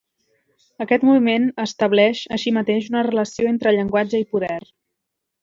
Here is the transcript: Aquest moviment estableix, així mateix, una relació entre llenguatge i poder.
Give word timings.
Aquest 0.85 1.03
moviment 1.09 1.45
estableix, 1.63 2.21
així 2.39 2.55
mateix, 2.57 2.89
una 2.93 3.05
relació 3.09 3.53
entre 3.53 3.75
llenguatge 3.77 4.25
i 4.25 4.29
poder. 4.35 4.59